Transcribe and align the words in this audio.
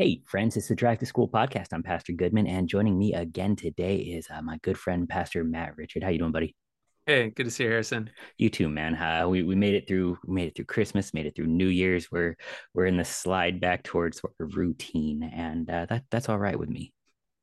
Hey, 0.00 0.22
friends, 0.24 0.56
it's 0.56 0.68
the 0.68 0.74
Drive 0.74 0.98
to 1.00 1.04
School 1.04 1.28
podcast. 1.28 1.74
I'm 1.74 1.82
Pastor 1.82 2.14
Goodman, 2.14 2.46
and 2.46 2.66
joining 2.66 2.98
me 2.98 3.12
again 3.12 3.54
today 3.54 3.96
is 3.96 4.26
uh, 4.30 4.40
my 4.40 4.56
good 4.62 4.78
friend, 4.78 5.06
Pastor 5.06 5.44
Matt 5.44 5.76
Richard. 5.76 6.02
How 6.02 6.08
you 6.08 6.18
doing, 6.18 6.32
buddy? 6.32 6.56
Hey, 7.04 7.28
good 7.28 7.44
to 7.44 7.50
see 7.50 7.64
you, 7.64 7.68
Harrison. 7.68 8.08
You 8.38 8.48
too, 8.48 8.70
man. 8.70 8.94
Uh, 8.94 9.28
we 9.28 9.42
we 9.42 9.54
made 9.56 9.74
it 9.74 9.86
through. 9.86 10.16
We 10.24 10.34
made 10.34 10.48
it 10.48 10.56
through 10.56 10.64
Christmas. 10.64 11.12
Made 11.12 11.26
it 11.26 11.36
through 11.36 11.48
New 11.48 11.66
Year's. 11.66 12.10
We're 12.10 12.38
we're 12.72 12.86
in 12.86 12.96
the 12.96 13.04
slide 13.04 13.60
back 13.60 13.82
towards 13.82 14.22
sort 14.22 14.32
of 14.40 14.56
routine, 14.56 15.22
and 15.22 15.68
uh, 15.68 15.84
that 15.90 16.04
that's 16.10 16.30
all 16.30 16.38
right 16.38 16.58
with 16.58 16.70
me. 16.70 16.94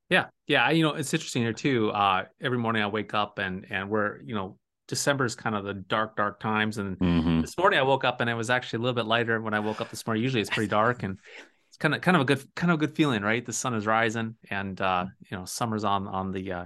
Yeah, 0.10 0.26
yeah. 0.48 0.72
You 0.72 0.82
know, 0.82 0.96
it's 0.96 1.14
interesting 1.14 1.44
here 1.44 1.54
too. 1.54 1.92
Uh, 1.92 2.26
every 2.42 2.58
morning 2.58 2.82
I 2.82 2.88
wake 2.88 3.14
up 3.14 3.38
and 3.38 3.68
and 3.70 3.88
we're 3.88 4.20
you 4.24 4.34
know 4.34 4.58
December 4.88 5.26
is 5.26 5.36
kind 5.36 5.56
of 5.56 5.64
the 5.64 5.76
dark, 5.76 6.16
dark 6.16 6.40
times. 6.40 6.80
And 6.80 6.98
mm-hmm. 6.98 7.42
this 7.42 7.56
morning 7.56 7.78
I 7.78 7.84
woke 7.84 8.04
up 8.04 8.20
and 8.20 8.28
it 8.32 8.34
was 8.34 8.50
actually 8.50 8.78
a 8.78 8.82
little 8.82 8.96
bit 8.96 9.06
lighter 9.06 9.40
when 9.42 9.54
I 9.54 9.60
woke 9.60 9.80
up 9.80 9.92
this 9.92 10.08
morning. 10.08 10.24
Usually 10.24 10.42
it's 10.42 10.50
pretty 10.50 10.70
dark 10.70 11.04
and 11.04 11.20
it's 11.78 11.82
kind 11.84 11.94
of 11.94 12.02
kind 12.02 12.18
of 12.18 12.22
a 12.22 12.26
good 12.26 12.56
kind 12.56 12.72
of 12.72 12.76
a 12.76 12.80
good 12.80 12.96
feeling, 12.96 13.22
right? 13.22 13.46
The 13.46 13.54
sun 13.54 13.76
is 13.76 13.86
rising 13.86 14.36
and 14.50 14.80
uh, 14.82 15.06
you 15.30 15.38
know 15.38 15.46
summer's 15.46 15.84
on 15.84 16.08
on 16.08 16.32
the 16.32 16.52
uh, 16.52 16.66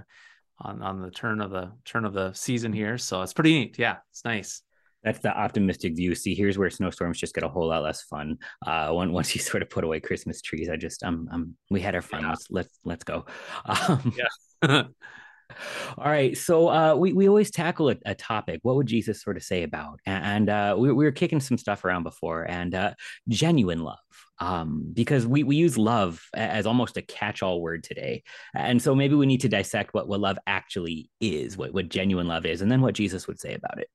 on 0.58 0.82
on 0.82 1.02
the 1.02 1.10
turn 1.10 1.40
of 1.40 1.50
the 1.50 1.70
turn 1.84 2.06
of 2.06 2.14
the 2.14 2.32
season 2.32 2.72
here. 2.72 2.96
So 2.96 3.20
it's 3.20 3.34
pretty 3.34 3.52
neat. 3.52 3.78
Yeah, 3.78 3.96
it's 4.10 4.24
nice. 4.24 4.62
That's 5.04 5.18
the 5.18 5.36
optimistic 5.36 5.96
view. 5.96 6.14
See, 6.14 6.34
here's 6.34 6.56
where 6.56 6.70
snowstorms 6.70 7.18
just 7.18 7.34
get 7.34 7.44
a 7.44 7.48
whole 7.48 7.68
lot 7.68 7.82
less 7.82 8.02
fun. 8.02 8.38
Uh, 8.64 8.90
once 8.92 9.34
you 9.34 9.40
sort 9.42 9.62
of 9.62 9.68
put 9.68 9.84
away 9.84 10.00
Christmas 10.00 10.40
trees, 10.40 10.70
I 10.70 10.76
just, 10.76 11.02
um, 11.02 11.28
um, 11.32 11.56
we 11.70 11.80
had 11.80 11.96
our 11.96 12.02
fun. 12.02 12.22
Yeah. 12.22 12.30
Let's 12.30 12.46
let's 12.50 12.78
let's 12.84 13.04
go. 13.04 13.26
Um, 13.66 14.14
yeah. 14.62 14.84
All 15.98 16.10
right. 16.10 16.36
So 16.36 16.68
uh, 16.68 16.94
we, 16.94 17.12
we 17.12 17.28
always 17.28 17.50
tackle 17.50 17.90
a, 17.90 17.96
a, 18.06 18.14
topic. 18.14 18.60
What 18.62 18.76
would 18.76 18.86
Jesus 18.86 19.22
sort 19.22 19.36
of 19.36 19.42
say 19.42 19.62
about? 19.62 20.00
And 20.06 20.48
uh, 20.48 20.76
we, 20.78 20.92
we, 20.92 21.04
were 21.04 21.12
kicking 21.12 21.40
some 21.40 21.58
stuff 21.58 21.84
around 21.84 22.02
before 22.02 22.48
and 22.48 22.74
uh, 22.74 22.94
genuine 23.28 23.80
love. 23.80 23.98
Um, 24.42 24.90
because 24.92 25.24
we, 25.24 25.44
we 25.44 25.54
use 25.54 25.78
love 25.78 26.20
as 26.34 26.66
almost 26.66 26.96
a 26.96 27.02
catch 27.02 27.44
all 27.44 27.60
word 27.60 27.84
today. 27.84 28.24
And 28.56 28.82
so 28.82 28.92
maybe 28.92 29.14
we 29.14 29.24
need 29.24 29.42
to 29.42 29.48
dissect 29.48 29.94
what, 29.94 30.08
what 30.08 30.18
love 30.18 30.36
actually 30.48 31.10
is, 31.20 31.56
what, 31.56 31.72
what 31.72 31.88
genuine 31.88 32.26
love 32.26 32.44
is, 32.44 32.60
and 32.60 32.68
then 32.68 32.80
what 32.80 32.94
Jesus 32.94 33.28
would 33.28 33.38
say 33.38 33.54
about 33.54 33.78
it. 33.78 33.88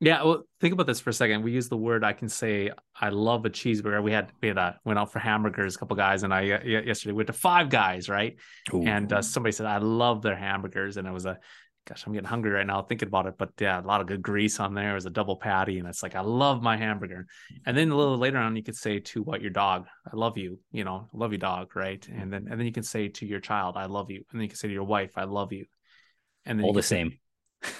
Yeah, 0.00 0.22
well, 0.22 0.44
think 0.60 0.74
about 0.74 0.86
this 0.86 1.00
for 1.00 1.10
a 1.10 1.12
second. 1.12 1.42
We 1.42 1.50
use 1.50 1.68
the 1.68 1.76
word. 1.76 2.04
I 2.04 2.12
can 2.12 2.28
say 2.28 2.70
I 2.94 3.08
love 3.08 3.44
a 3.46 3.50
cheeseburger. 3.50 4.00
We 4.00 4.12
had 4.12 4.30
we 4.40 4.46
had 4.46 4.58
a, 4.58 4.78
went 4.84 4.96
out 4.96 5.10
for 5.10 5.18
hamburgers, 5.18 5.74
a 5.74 5.78
couple 5.80 5.96
guys, 5.96 6.22
and 6.22 6.32
I 6.32 6.42
yesterday 6.42 7.12
went 7.12 7.26
to 7.26 7.32
Five 7.32 7.68
Guys, 7.68 8.08
right? 8.08 8.36
Ooh. 8.72 8.84
And 8.84 9.12
uh, 9.12 9.22
somebody 9.22 9.50
said 9.50 9.66
I 9.66 9.78
love 9.78 10.22
their 10.22 10.36
hamburgers, 10.36 10.98
and 10.98 11.08
it 11.08 11.12
was 11.12 11.26
a 11.26 11.38
gosh, 11.88 12.04
I'm 12.06 12.12
getting 12.12 12.28
hungry 12.28 12.50
right 12.50 12.66
now 12.66 12.82
thinking 12.82 13.08
about 13.08 13.26
it. 13.26 13.34
But 13.38 13.50
yeah, 13.58 13.80
a 13.80 13.82
lot 13.82 14.00
of 14.00 14.06
good 14.06 14.20
grease 14.20 14.60
on 14.60 14.74
there. 14.74 14.92
It 14.92 14.94
was 14.94 15.06
a 15.06 15.10
double 15.10 15.36
patty, 15.36 15.78
and 15.78 15.88
it's 15.88 16.02
like 16.02 16.14
I 16.14 16.20
love 16.20 16.62
my 16.62 16.76
hamburger. 16.76 17.26
And 17.64 17.76
then 17.76 17.90
a 17.90 17.96
little 17.96 18.18
later 18.18 18.38
on, 18.38 18.56
you 18.56 18.62
could 18.62 18.76
say 18.76 18.98
to 19.00 19.22
what 19.22 19.40
your 19.40 19.50
dog, 19.50 19.86
I 20.06 20.16
love 20.16 20.36
you. 20.36 20.60
You 20.70 20.84
know, 20.84 21.08
I 21.12 21.16
love 21.16 21.32
you, 21.32 21.38
dog, 21.38 21.74
right? 21.74 22.00
Mm-hmm. 22.00 22.20
And 22.20 22.32
then 22.32 22.46
and 22.50 22.60
then 22.60 22.66
you 22.66 22.72
can 22.72 22.82
say 22.82 23.08
to 23.08 23.26
your 23.26 23.40
child, 23.40 23.76
I 23.76 23.86
love 23.86 24.10
you. 24.10 24.24
And 24.30 24.38
then 24.38 24.42
you 24.42 24.48
can 24.48 24.58
say 24.58 24.68
to 24.68 24.74
your 24.74 24.84
wife, 24.84 25.12
I 25.16 25.24
love 25.24 25.52
you. 25.52 25.64
And 26.44 26.58
then 26.58 26.64
all 26.64 26.72
the 26.72 26.82
same 26.82 27.18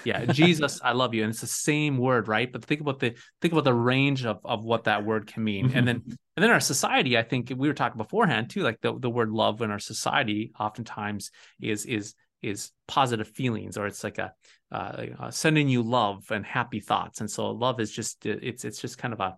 yeah 0.04 0.24
jesus 0.32 0.80
i 0.82 0.92
love 0.92 1.14
you 1.14 1.22
and 1.22 1.30
it's 1.30 1.40
the 1.40 1.46
same 1.46 1.98
word 1.98 2.26
right 2.26 2.52
but 2.52 2.64
think 2.64 2.80
about 2.80 2.98
the 2.98 3.14
think 3.40 3.52
about 3.52 3.64
the 3.64 3.72
range 3.72 4.24
of, 4.24 4.40
of 4.44 4.64
what 4.64 4.84
that 4.84 5.04
word 5.04 5.26
can 5.26 5.44
mean 5.44 5.70
and 5.72 5.86
then 5.86 6.02
and 6.36 6.42
then 6.42 6.50
our 6.50 6.60
society 6.60 7.16
i 7.16 7.22
think 7.22 7.52
we 7.56 7.68
were 7.68 7.74
talking 7.74 7.96
beforehand 7.96 8.50
too 8.50 8.62
like 8.62 8.80
the, 8.80 8.98
the 8.98 9.10
word 9.10 9.30
love 9.30 9.62
in 9.62 9.70
our 9.70 9.78
society 9.78 10.52
oftentimes 10.58 11.30
is 11.60 11.86
is 11.86 12.14
is 12.42 12.70
positive 12.86 13.28
feelings 13.28 13.76
or 13.76 13.86
it's 13.86 14.04
like 14.04 14.18
a 14.18 14.32
uh, 14.70 15.30
sending 15.30 15.68
you 15.68 15.82
love 15.82 16.30
and 16.30 16.44
happy 16.44 16.80
thoughts. 16.80 17.20
And 17.20 17.30
so 17.30 17.50
love 17.50 17.80
is 17.80 17.90
just 17.90 18.26
it's 18.26 18.64
it's 18.64 18.80
just 18.80 18.98
kind 18.98 19.14
of 19.14 19.20
a, 19.20 19.36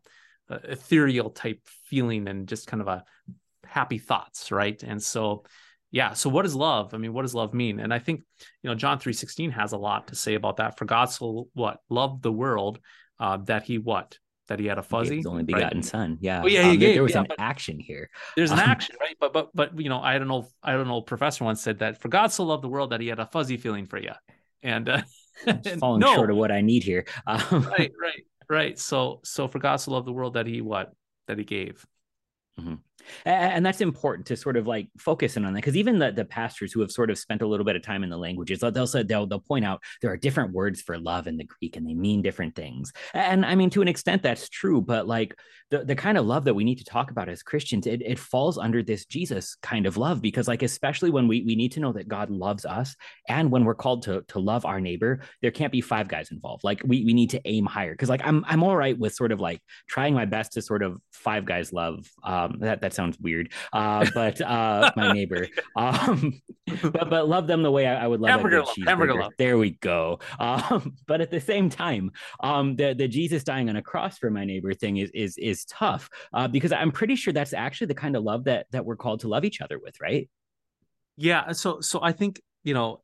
a 0.49 0.73
ethereal 0.73 1.31
type 1.31 1.61
feeling 1.87 2.29
and 2.29 2.49
just 2.49 2.67
kind 2.67 2.81
of 2.81 2.89
a 2.89 3.05
happy 3.65 3.99
thoughts 3.99 4.51
right? 4.51 4.83
And 4.83 5.03
so 5.03 5.45
yeah 5.93 6.13
so 6.13 6.31
what 6.31 6.47
is 6.47 6.55
love 6.55 6.95
i 6.95 6.97
mean 6.99 7.13
what 7.13 7.23
does 7.23 7.35
love 7.35 7.53
mean? 7.53 7.81
And 7.81 7.93
i 7.93 7.99
think 7.99 8.23
you 8.63 8.71
know 8.71 8.77
john 8.77 9.01
3.16 9.01 9.53
has 9.53 9.73
a 9.73 9.79
lot 9.79 10.09
to 10.09 10.15
say 10.15 10.35
about 10.35 10.59
that. 10.59 10.79
For 10.79 10.85
god 10.85 11.07
so 11.07 11.49
what? 11.55 11.79
Loved 11.89 12.23
the 12.23 12.33
world 12.33 12.79
uh, 13.19 13.39
that 13.45 13.65
he 13.65 13.79
what 13.79 14.19
that 14.51 14.59
he 14.59 14.67
had 14.67 14.79
a 14.79 14.83
fuzzy? 14.83 15.19
his 15.19 15.27
only 15.27 15.45
begotten 15.45 15.79
right? 15.79 15.85
son. 15.85 16.19
Yeah. 16.21 16.43
Oh, 16.45 16.47
yeah, 16.49 16.69
um, 16.69 16.77
gave, 16.77 16.95
there 16.95 17.03
was 17.05 17.15
yeah, 17.15 17.21
an 17.21 17.29
action 17.39 17.79
here. 17.79 18.11
there's 18.37 18.51
an 18.51 18.59
um, 18.59 18.69
action 18.69 18.97
right? 19.01 19.17
But 19.19 19.33
but 19.33 19.51
but 19.55 19.81
you 19.81 19.89
know 19.89 20.01
i 20.01 20.19
don't 20.19 20.29
know 20.29 20.49
i 20.63 20.73
don't 20.73 20.89
know 20.89 21.01
professor 21.01 21.45
once 21.45 21.63
said 21.63 21.79
that 21.79 22.01
for 22.01 22.09
god 22.09 22.33
so 22.33 22.45
loved 22.45 22.65
the 22.65 22.69
world 22.69 22.91
that 22.91 23.01
he 23.01 23.07
had 23.07 23.21
a 23.21 23.27
fuzzy 23.27 23.57
feeling 23.57 23.87
for 23.87 23.99
you 23.99 24.13
and 24.63 24.89
uh 24.89 25.03
falling 25.79 26.01
no. 26.01 26.15
short 26.15 26.31
of 26.31 26.37
what 26.37 26.51
i 26.51 26.61
need 26.61 26.83
here. 26.83 27.07
Um, 27.27 27.41
right 27.71 27.93
right 28.01 28.25
right. 28.49 28.79
So 28.79 29.21
so 29.25 29.47
for 29.47 29.61
god 29.61 29.77
so 29.77 29.93
loved 29.93 30.07
the 30.07 30.13
world 30.13 30.35
that 30.35 30.47
he 30.47 30.61
what? 30.61 30.93
That 31.29 31.39
he 31.39 31.45
gave. 31.45 31.87
Mm-hmm 32.59 32.75
and 33.25 33.65
that's 33.65 33.81
important 33.81 34.27
to 34.27 34.37
sort 34.37 34.57
of 34.57 34.67
like 34.67 34.89
focus 34.99 35.37
in 35.37 35.45
on 35.45 35.53
that 35.53 35.59
because 35.59 35.77
even 35.77 35.99
the, 35.99 36.13
the 36.13 36.25
pastors 36.25 36.73
who 36.73 36.81
have 36.81 36.91
sort 36.91 37.11
of 37.11 37.19
spent 37.19 37.43
a 37.43 37.47
little 37.47 37.65
bit 37.65 37.77
of 37.77 37.83
time 37.83 38.03
in 38.03 38.11
the 38.11 38.17
languages 38.17 38.61
they'll 38.61 38.73
they'll, 38.73 39.27
they'll 39.27 39.41
point 39.41 39.65
out 39.65 39.83
there 40.03 40.11
are 40.11 40.17
different 40.17 40.53
words 40.53 40.81
for 40.81 40.99
love 40.99 41.27
in 41.27 41.37
the 41.37 41.45
greek 41.45 41.77
and 41.77 41.87
they 41.87 41.95
mean 41.95 42.23
different 42.23 42.55
things. 42.55 42.93
And 43.15 43.45
i 43.45 43.55
mean 43.55 43.71
to 43.71 43.83
an 43.83 43.89
extent 43.89 44.23
that's 44.23 44.49
true 44.49 44.81
but 44.81 45.07
like 45.07 45.37
the, 45.71 45.85
the 45.85 45.95
kind 45.95 46.19
of 46.19 46.27
love 46.27 46.45
that 46.45 46.55
we 46.55 46.65
need 46.65 46.79
to 46.79 46.85
talk 46.85 47.11
about 47.11 47.29
as 47.29 47.43
christians 47.43 47.87
it, 47.87 48.03
it 48.03 48.19
falls 48.19 48.59
under 48.59 48.83
this 48.83 49.05
jesus 49.05 49.57
kind 49.63 49.87
of 49.87 49.97
love 49.97 50.21
because 50.21 50.49
like 50.49 50.63
especially 50.63 51.11
when 51.11 51.29
we, 51.29 51.43
we 51.43 51.55
need 51.55 51.73
to 51.73 51.81
know 51.81 51.93
that 51.93 52.09
god 52.09 52.31
loves 52.31 52.65
us 52.65 52.97
and 53.29 53.51
when 53.51 53.65
we're 53.65 53.75
called 53.75 54.03
to, 54.03 54.23
to 54.29 54.39
love 54.39 54.65
our 54.65 54.81
neighbor 54.81 55.21
there 55.43 55.51
can't 55.51 55.73
be 55.73 55.81
five 55.81 56.09
guys 56.09 56.31
involved. 56.31 56.65
Like 56.65 56.83
we, 56.85 57.05
we 57.05 57.13
need 57.13 57.31
to 57.31 57.41
aim 57.45 57.67
higher 57.67 57.93
because 57.93 58.09
like 58.09 58.21
i'm 58.25 58.45
i'm 58.49 58.63
all 58.63 58.77
right 58.77 58.99
with 58.99 59.15
sort 59.15 59.33
of 59.33 59.41
like 59.41 59.61
trying 59.89 60.15
my 60.15 60.25
best 60.25 60.53
to 60.53 60.63
sort 60.63 60.83
of 60.83 61.01
five 61.13 61.45
guys 61.45 61.73
love 61.73 62.09
um 62.25 62.59
that 62.61 62.81
that 62.81 62.95
sounds 63.01 63.19
weird. 63.19 63.53
Uh, 63.73 64.07
but 64.15 64.41
uh, 64.41 64.93
my 64.97 65.13
neighbor. 65.13 65.47
Um, 65.77 66.41
but 66.83 67.09
but 67.09 67.29
love 67.29 67.47
them 67.47 67.63
the 67.63 67.71
way 67.71 67.87
I, 67.87 68.05
I 68.05 68.07
would 68.07 68.21
love 68.21 68.31
hamburger, 68.31 68.63
good 68.63 68.87
hamburger 68.87 69.15
love. 69.15 69.33
There 69.39 69.57
we 69.57 69.71
go. 69.71 70.19
Um, 70.39 70.97
but 71.07 71.21
at 71.21 71.31
the 71.31 71.41
same 71.41 71.71
time, 71.71 72.11
um, 72.41 72.77
the 72.77 72.93
the 72.93 73.07
Jesus 73.07 73.45
dying 73.45 73.69
on 73.69 73.77
a 73.77 73.83
cross 73.83 74.19
for 74.19 74.31
my 74.31 74.45
neighbor 74.45 74.75
thing 74.75 74.97
is 74.99 75.11
is 75.15 75.39
is 75.39 75.65
tough 75.67 76.11
uh, 76.33 76.49
because 76.49 76.73
I'm 76.73 76.91
pretty 76.91 77.15
sure 77.15 77.33
that's 77.33 77.53
actually 77.53 77.87
the 77.87 77.95
kind 77.95 78.17
of 78.17 78.25
love 78.25 78.45
that 78.45 78.67
that 78.73 78.85
we're 78.85 78.97
called 78.97 79.21
to 79.21 79.29
love 79.29 79.45
each 79.45 79.61
other 79.61 79.79
with, 79.79 80.01
right? 80.01 80.29
Yeah. 81.17 81.53
So 81.53 81.81
so 81.81 82.01
I 82.03 82.13
think 82.13 82.41
you 82.65 82.75
know 82.75 83.03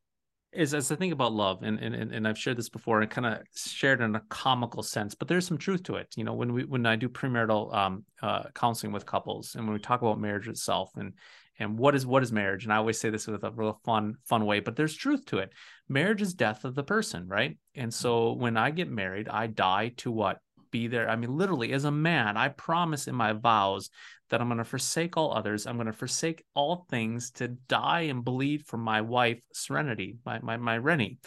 is 0.52 0.74
as 0.74 0.90
I 0.90 0.96
think 0.96 1.12
about 1.12 1.32
love, 1.32 1.62
and 1.62 1.78
and 1.78 1.94
and 1.94 2.26
I've 2.26 2.38
shared 2.38 2.56
this 2.56 2.68
before, 2.68 3.00
and 3.00 3.10
kind 3.10 3.26
of 3.26 3.42
shared 3.54 4.00
in 4.00 4.16
a 4.16 4.22
comical 4.28 4.82
sense, 4.82 5.14
but 5.14 5.28
there's 5.28 5.46
some 5.46 5.58
truth 5.58 5.82
to 5.84 5.96
it. 5.96 6.14
You 6.16 6.24
know, 6.24 6.34
when 6.34 6.52
we 6.52 6.64
when 6.64 6.86
I 6.86 6.96
do 6.96 7.08
premarital 7.08 7.74
um, 7.74 8.04
uh, 8.22 8.44
counseling 8.54 8.92
with 8.92 9.06
couples, 9.06 9.54
and 9.54 9.64
when 9.64 9.74
we 9.74 9.80
talk 9.80 10.02
about 10.02 10.20
marriage 10.20 10.48
itself, 10.48 10.90
and 10.96 11.14
and 11.58 11.78
what 11.78 11.94
is 11.94 12.06
what 12.06 12.22
is 12.22 12.32
marriage, 12.32 12.64
and 12.64 12.72
I 12.72 12.76
always 12.76 12.98
say 12.98 13.10
this 13.10 13.26
with 13.26 13.44
a 13.44 13.50
real 13.50 13.80
fun 13.84 14.16
fun 14.24 14.46
way, 14.46 14.60
but 14.60 14.76
there's 14.76 14.94
truth 14.94 15.26
to 15.26 15.38
it. 15.38 15.52
Marriage 15.88 16.22
is 16.22 16.34
death 16.34 16.64
of 16.64 16.74
the 16.74 16.84
person, 16.84 17.28
right? 17.28 17.58
And 17.74 17.92
so 17.92 18.32
when 18.32 18.56
I 18.56 18.70
get 18.70 18.90
married, 18.90 19.28
I 19.28 19.46
die 19.46 19.92
to 19.98 20.10
what 20.10 20.38
be 20.70 20.86
there. 20.88 21.08
I 21.08 21.16
mean, 21.16 21.36
literally, 21.36 21.72
as 21.72 21.84
a 21.84 21.90
man, 21.90 22.36
I 22.36 22.48
promise 22.48 23.08
in 23.08 23.14
my 23.14 23.32
vows 23.32 23.90
that 24.30 24.40
I'm 24.40 24.48
going 24.48 24.58
to 24.58 24.64
forsake 24.64 25.16
all 25.16 25.32
others. 25.32 25.66
I'm 25.66 25.76
going 25.76 25.86
to 25.86 25.92
forsake 25.92 26.44
all 26.54 26.86
things 26.90 27.30
to 27.32 27.48
die 27.48 28.02
and 28.02 28.24
bleed 28.24 28.66
for 28.66 28.76
my 28.76 29.00
wife, 29.00 29.40
Serenity, 29.52 30.16
my 30.24 30.40
my 30.40 30.56
my 30.56 30.78
Rennie. 30.78 31.18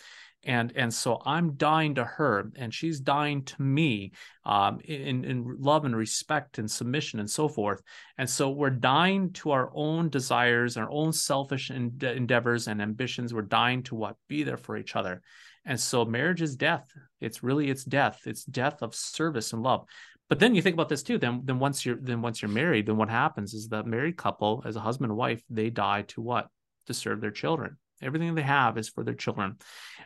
And 0.46 0.72
and 0.78 0.94
so 0.94 1.22
I'm 1.26 1.56
dying 1.56 1.96
to 1.96 2.06
her, 2.06 2.50
and 2.56 2.74
she's 2.74 3.02
dying 3.02 3.44
to 3.44 3.62
me, 3.62 4.14
um, 4.46 4.80
in 4.86 5.26
in 5.26 5.58
love 5.60 5.84
and 5.84 5.96
respect 5.96 6.60
and 6.60 6.72
submission 6.72 7.20
and 7.20 7.30
so 7.30 7.50
forth. 7.50 7.82
And 8.18 8.30
so 8.30 8.50
we're 8.50 8.70
dying 8.70 9.34
to 9.34 9.52
our 9.52 9.70
own 9.74 10.10
desires, 10.10 10.78
our 10.78 10.90
own 10.90 11.12
selfish 11.12 11.72
endeavors 11.72 12.68
and 12.70 12.82
ambitions. 12.82 13.34
We're 13.34 13.42
dying 13.42 13.84
to 13.84 13.96
what 13.96 14.16
be 14.30 14.44
there 14.44 14.58
for 14.58 14.78
each 14.78 14.96
other. 14.96 15.22
And 15.66 15.80
so 15.80 16.06
marriage 16.06 16.42
is 16.42 16.56
death. 16.56 16.92
It's 17.20 17.44
really 17.44 17.70
it's 17.70 17.84
death. 17.84 18.22
It's 18.26 18.44
death 18.44 18.82
of 18.82 18.96
service 18.96 19.54
and 19.54 19.62
love. 19.62 19.86
But 20.30 20.40
then 20.40 20.56
you 20.56 20.62
think 20.62 20.76
about 20.76 20.90
this 20.90 21.04
too. 21.04 21.18
Then 21.18 21.42
then 21.44 21.60
once 21.60 21.86
you're 21.86 21.98
then 22.00 22.22
once 22.22 22.42
you're 22.42 22.50
married, 22.50 22.86
then 22.86 22.98
what 22.98 23.10
happens 23.10 23.54
is 23.54 23.68
the 23.68 23.84
married 23.84 24.18
couple, 24.18 24.64
as 24.66 24.76
a 24.76 24.80
husband 24.80 25.12
and 25.12 25.18
wife, 25.18 25.44
they 25.50 25.70
die 25.70 26.04
to 26.10 26.22
what? 26.22 26.48
To 26.88 26.94
serve 26.94 27.22
their 27.22 27.32
children. 27.32 27.78
Everything 28.02 28.34
they 28.34 28.42
have 28.44 28.78
is 28.78 28.88
for 28.88 29.04
their 29.04 29.14
children. 29.14 29.58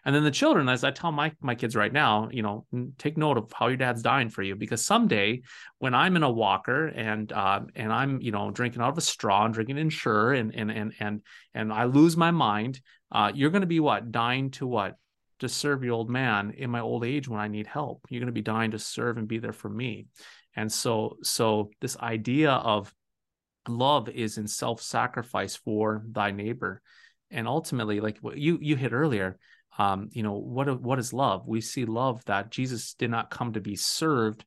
And 0.04 0.16
then 0.16 0.24
the 0.24 0.32
children, 0.32 0.68
as 0.68 0.84
I 0.84 0.92
tell 0.92 1.12
my, 1.12 1.32
my 1.42 1.54
kids 1.54 1.76
right 1.76 1.94
now, 1.94 2.28
you 2.32 2.42
know, 2.42 2.66
take 2.98 3.18
note 3.18 3.38
of 3.38 3.52
how 3.54 3.68
your 3.68 3.78
dad's 3.78 4.02
dying 4.02 4.30
for 4.30 4.42
you 4.42 4.56
because 4.56 4.84
someday 4.84 5.44
when 5.78 5.94
I'm 5.94 6.16
in 6.16 6.24
a 6.24 6.32
walker 6.32 6.88
and 6.88 7.32
uh, 7.32 7.62
and 7.76 7.94
I'm, 7.94 8.20
you 8.22 8.32
know, 8.32 8.50
drinking 8.50 8.82
out 8.82 8.90
of 8.90 8.98
a 8.98 9.02
straw 9.02 9.46
and 9.46 9.54
drinking 9.54 9.78
Ensure 9.78 10.34
and 10.34 10.56
and 10.56 10.72
and 10.72 10.94
and 11.00 11.22
and 11.54 11.72
I 11.72 11.84
lose 11.84 12.18
my 12.18 12.32
mind, 12.32 12.82
uh, 13.12 13.32
you're 13.34 13.52
gonna 13.52 13.66
be 13.68 13.80
what? 13.80 14.12
Dying 14.12 14.52
to 14.52 14.66
what? 14.66 14.96
To 15.44 15.50
serve 15.50 15.84
your 15.84 15.94
old 15.94 16.10
man 16.10 16.52
in 16.58 16.70
my 16.70 16.82
old 16.82 17.06
age 17.06 17.28
when 17.28 17.40
I 17.40 17.48
need 17.48 17.68
help. 17.68 18.06
You're 18.10 18.20
going 18.20 18.28
to 18.28 18.34
be 18.34 18.42
dying 18.42 18.72
to 18.72 18.80
serve 18.80 19.18
and 19.18 19.28
be 19.28 19.38
there 19.38 19.54
for 19.54 19.70
me. 19.70 20.08
And 20.56 20.72
so, 20.72 21.18
so 21.24 21.70
this 21.80 21.98
idea 21.98 22.52
of 22.52 22.94
love 23.68 24.10
is 24.10 24.38
in 24.38 24.48
self-sacrifice 24.48 25.56
for 25.56 26.04
thy 26.10 26.32
neighbor. 26.32 26.82
And 27.32 27.48
ultimately, 27.48 28.00
like 28.00 28.18
what 28.20 28.38
you 28.38 28.60
you 28.62 28.76
hit 28.76 28.94
earlier, 28.94 29.40
um, 29.78 30.10
you 30.12 30.22
know, 30.22 30.34
what 30.34 30.82
what 30.82 31.00
is 31.00 31.14
love? 31.14 31.48
We 31.48 31.62
see 31.62 31.86
love 31.86 32.24
that 32.26 32.52
Jesus 32.52 32.94
did 32.94 33.10
not 33.10 33.32
come 33.32 33.54
to 33.54 33.62
be 33.62 33.76
served, 33.76 34.46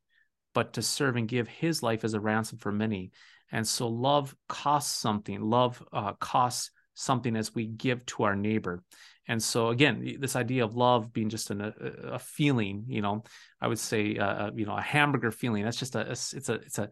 but 0.55 0.75
to 0.75 0.83
serve 0.83 1.17
and 1.17 1.29
give 1.29 1.49
his 1.49 1.83
life 1.83 2.05
as 2.05 2.15
a 2.15 2.21
ransom 2.21 2.59
for 2.59 2.71
many. 2.71 3.11
And 3.51 3.67
so 3.67 3.89
love 3.89 4.37
costs 4.49 4.97
something. 4.97 5.41
Love 5.41 5.83
uh, 5.93 6.13
costs 6.15 6.71
something 6.97 7.37
as 7.37 7.55
we 7.55 7.67
give 7.67 8.05
to 8.07 8.25
our 8.25 8.35
neighbor. 8.35 8.83
And 9.29 9.43
so 9.43 9.69
again, 9.69 10.17
this 10.19 10.35
idea 10.35 10.65
of 10.65 10.75
love 10.75 11.13
being 11.13 11.29
just 11.29 11.51
an, 11.51 11.61
a, 11.61 11.73
a 12.15 12.19
feeling, 12.19 12.85
you 12.89 13.03
know, 13.03 13.23
I 13.61 13.69
would 13.69 13.79
say, 13.79 14.17
uh, 14.17 14.25
uh 14.25 14.51
you 14.55 14.67
know, 14.67 14.77
a 14.77 14.83
hamburger 14.83 15.31
feeling. 15.31 15.65
That's 15.65 15.79
just 15.79 15.95
a, 15.95 16.11
it's 16.11 16.49
a, 16.49 16.55
it's 16.55 16.79
a, 16.79 16.89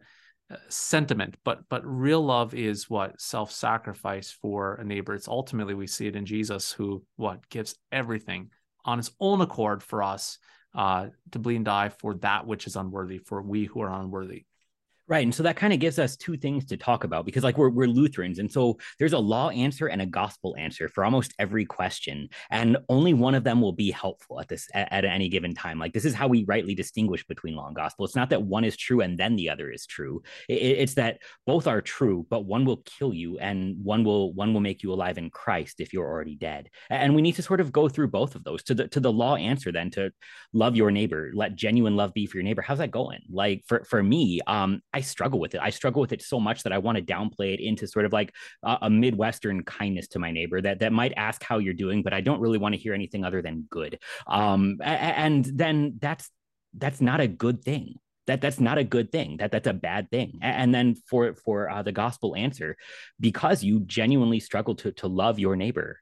a 0.49 0.57
sentiment. 0.69 1.35
But 1.43 1.67
but 1.69 1.81
real 1.85 2.23
love 2.23 2.53
is 2.53 2.89
what 2.89 3.19
self-sacrifice 3.19 4.31
for 4.41 4.75
a 4.75 4.83
neighbor. 4.83 5.15
It's 5.15 5.27
ultimately 5.27 5.73
we 5.73 5.87
see 5.87 6.07
it 6.07 6.15
in 6.15 6.25
Jesus, 6.25 6.71
who 6.71 7.03
what 7.15 7.49
gives 7.49 7.75
everything 7.91 8.51
on 8.83 8.99
his 8.99 9.11
own 9.19 9.41
accord 9.41 9.81
for 9.81 10.03
us 10.03 10.37
uh, 10.75 11.07
to 11.31 11.39
bleed 11.39 11.55
and 11.55 11.65
die 11.65 11.89
for 11.89 12.15
that 12.15 12.45
which 12.45 12.67
is 12.67 12.75
unworthy, 12.75 13.17
for 13.17 13.41
we 13.41 13.65
who 13.65 13.81
are 13.81 13.91
unworthy. 13.91 14.45
Right. 15.07 15.23
And 15.23 15.35
so 15.35 15.43
that 15.43 15.55
kind 15.55 15.71
of 15.71 15.79
gives 15.79 15.99
us 15.99 16.17
two 16.17 16.35
things 16.35 16.65
to 16.65 16.77
talk 16.77 17.03
about 17.03 17.27
because, 17.27 17.43
like, 17.43 17.59
we're, 17.59 17.69
we're 17.69 17.87
Lutherans. 17.87 18.39
And 18.39 18.51
so 18.51 18.79
there's 18.97 19.13
a 19.13 19.19
law 19.19 19.49
answer 19.49 19.85
and 19.85 20.01
a 20.01 20.05
gospel 20.07 20.55
answer 20.57 20.89
for 20.89 21.05
almost 21.05 21.31
every 21.37 21.63
question. 21.63 22.27
And 22.49 22.77
only 22.89 23.13
one 23.13 23.35
of 23.35 23.43
them 23.43 23.61
will 23.61 23.71
be 23.71 23.91
helpful 23.91 24.39
at 24.39 24.47
this 24.47 24.67
at, 24.73 24.91
at 24.91 25.05
any 25.05 25.29
given 25.29 25.53
time. 25.53 25.77
Like, 25.77 25.93
this 25.93 26.05
is 26.05 26.15
how 26.15 26.27
we 26.27 26.43
rightly 26.45 26.73
distinguish 26.73 27.23
between 27.27 27.55
law 27.55 27.67
and 27.67 27.75
gospel. 27.75 28.03
It's 28.03 28.15
not 28.15 28.31
that 28.31 28.41
one 28.41 28.63
is 28.63 28.75
true 28.75 29.01
and 29.01 29.15
then 29.15 29.35
the 29.35 29.51
other 29.51 29.69
is 29.69 29.85
true. 29.85 30.23
It, 30.49 30.53
it's 30.55 30.95
that 30.95 31.19
both 31.45 31.67
are 31.67 31.81
true, 31.81 32.25
but 32.31 32.45
one 32.45 32.65
will 32.65 32.81
kill 32.97 33.13
you 33.13 33.37
and 33.37 33.75
one 33.83 34.03
will 34.03 34.33
one 34.33 34.55
will 34.55 34.61
make 34.61 34.81
you 34.81 34.91
alive 34.91 35.19
in 35.19 35.29
Christ 35.29 35.81
if 35.81 35.93
you're 35.93 36.09
already 36.09 36.35
dead. 36.35 36.67
And 36.89 37.13
we 37.13 37.21
need 37.21 37.35
to 37.35 37.43
sort 37.43 37.61
of 37.61 37.71
go 37.71 37.87
through 37.87 38.07
both 38.07 38.33
of 38.33 38.43
those 38.43 38.63
to 38.63 38.73
the 38.73 38.87
to 38.87 38.99
the 38.99 39.11
law 39.11 39.35
answer 39.35 39.71
then 39.71 39.91
to 39.91 40.11
love 40.51 40.75
your 40.75 40.89
neighbor, 40.89 41.29
let 41.35 41.53
genuine 41.55 41.95
love 41.95 42.11
be 42.15 42.25
for 42.25 42.37
your 42.37 42.43
neighbor. 42.43 42.63
How's 42.63 42.79
that 42.79 42.89
going? 42.89 43.19
Like 43.29 43.63
for 43.67 43.83
for 43.83 44.01
me, 44.01 44.41
um, 44.47 44.81
I 44.95 45.01
struggle 45.01 45.41
with 45.41 45.53
it. 45.55 45.61
I 45.61 45.71
struggle 45.71 45.99
with 45.99 46.13
it 46.13 46.21
so 46.21 46.39
much 46.39 46.63
that 46.63 46.71
I 46.71 46.77
want 46.77 46.97
to 46.97 47.03
downplay 47.03 47.53
it 47.53 47.59
into 47.59 47.85
sort 47.85 48.05
of 48.05 48.13
like 48.13 48.33
a, 48.63 48.77
a 48.83 48.89
Midwestern 48.89 49.61
kindness 49.65 50.07
to 50.09 50.19
my 50.19 50.31
neighbor 50.31 50.61
that 50.61 50.79
that 50.79 50.93
might 50.93 51.11
ask 51.17 51.43
how 51.43 51.57
you're 51.57 51.73
doing, 51.73 52.01
but 52.01 52.13
I 52.13 52.21
don't 52.21 52.39
really 52.39 52.57
want 52.57 52.75
to 52.75 52.79
hear 52.79 52.93
anything 52.93 53.25
other 53.25 53.41
than 53.41 53.67
good. 53.69 53.99
Um, 54.25 54.77
and 54.81 55.43
then 55.43 55.97
that's 55.99 56.29
that's 56.77 57.01
not 57.01 57.19
a 57.19 57.27
good 57.27 57.61
thing 57.61 57.95
that 58.27 58.39
that's 58.41 58.59
not 58.59 58.77
a 58.77 58.83
good 58.83 59.11
thing 59.11 59.37
that 59.37 59.51
that's 59.51 59.67
a 59.67 59.73
bad 59.73 60.09
thing 60.09 60.39
and 60.41 60.73
then 60.73 60.95
for 61.09 61.35
for 61.35 61.69
uh, 61.69 61.83
the 61.83 61.91
gospel 61.91 62.35
answer 62.35 62.75
because 63.19 63.63
you 63.63 63.81
genuinely 63.81 64.39
struggle 64.39 64.75
to 64.75 64.91
to 64.91 65.07
love 65.07 65.39
your 65.39 65.55
neighbor 65.55 65.99